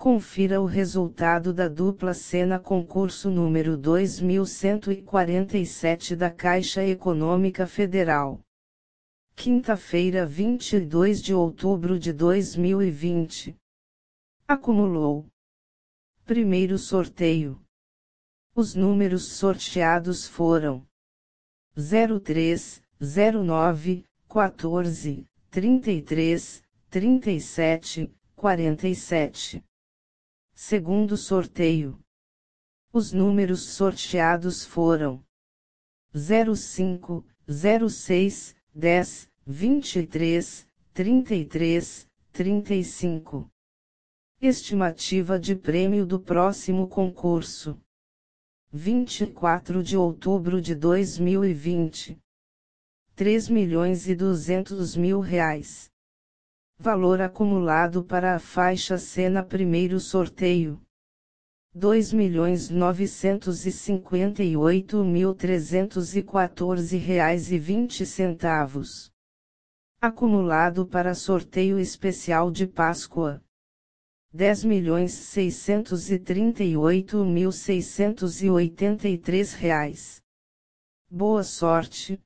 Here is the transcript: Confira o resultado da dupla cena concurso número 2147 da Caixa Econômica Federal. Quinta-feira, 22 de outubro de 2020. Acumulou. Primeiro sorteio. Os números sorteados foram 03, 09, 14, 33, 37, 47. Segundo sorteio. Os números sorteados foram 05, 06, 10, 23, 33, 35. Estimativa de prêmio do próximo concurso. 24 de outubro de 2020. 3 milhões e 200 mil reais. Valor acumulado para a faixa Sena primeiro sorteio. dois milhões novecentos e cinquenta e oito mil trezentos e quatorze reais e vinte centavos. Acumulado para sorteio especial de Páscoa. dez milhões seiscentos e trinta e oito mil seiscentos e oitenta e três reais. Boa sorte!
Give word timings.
Confira 0.00 0.60
o 0.62 0.64
resultado 0.64 1.52
da 1.52 1.68
dupla 1.68 2.14
cena 2.14 2.58
concurso 2.58 3.30
número 3.30 3.76
2147 3.76 6.16
da 6.16 6.30
Caixa 6.30 6.82
Econômica 6.82 7.66
Federal. 7.66 8.40
Quinta-feira, 9.36 10.24
22 10.24 11.20
de 11.20 11.34
outubro 11.34 11.98
de 11.98 12.14
2020. 12.14 13.54
Acumulou. 14.48 15.26
Primeiro 16.24 16.78
sorteio. 16.78 17.60
Os 18.56 18.74
números 18.74 19.32
sorteados 19.32 20.26
foram 20.26 20.82
03, 21.76 22.80
09, 22.98 24.06
14, 24.26 25.26
33, 25.50 26.62
37, 26.88 28.10
47. 28.34 29.62
Segundo 30.62 31.16
sorteio. 31.16 31.98
Os 32.92 33.14
números 33.14 33.62
sorteados 33.62 34.62
foram 34.62 35.24
05, 36.14 37.24
06, 37.48 38.54
10, 38.74 39.30
23, 39.46 40.68
33, 40.92 42.06
35. 42.30 43.50
Estimativa 44.38 45.40
de 45.40 45.56
prêmio 45.56 46.04
do 46.04 46.20
próximo 46.20 46.86
concurso. 46.86 47.80
24 48.70 49.82
de 49.82 49.96
outubro 49.96 50.60
de 50.60 50.74
2020. 50.74 52.18
3 53.16 53.48
milhões 53.48 54.06
e 54.06 54.14
200 54.14 54.94
mil 54.94 55.20
reais. 55.20 55.90
Valor 56.82 57.20
acumulado 57.20 58.02
para 58.02 58.36
a 58.36 58.38
faixa 58.38 58.96
Sena 58.96 59.42
primeiro 59.44 60.00
sorteio. 60.00 60.80
dois 61.74 62.10
milhões 62.10 62.70
novecentos 62.70 63.66
e 63.66 63.70
cinquenta 63.70 64.42
e 64.42 64.56
oito 64.56 65.04
mil 65.04 65.34
trezentos 65.34 66.16
e 66.16 66.22
quatorze 66.22 66.96
reais 66.96 67.52
e 67.52 67.58
vinte 67.58 68.06
centavos. 68.06 69.12
Acumulado 70.00 70.86
para 70.86 71.14
sorteio 71.14 71.78
especial 71.78 72.50
de 72.50 72.66
Páscoa. 72.66 73.42
dez 74.32 74.64
milhões 74.64 75.12
seiscentos 75.12 76.10
e 76.10 76.18
trinta 76.18 76.64
e 76.64 76.78
oito 76.78 77.22
mil 77.26 77.52
seiscentos 77.52 78.42
e 78.42 78.48
oitenta 78.48 79.06
e 79.06 79.18
três 79.18 79.52
reais. 79.52 80.22
Boa 81.10 81.44
sorte! 81.44 82.18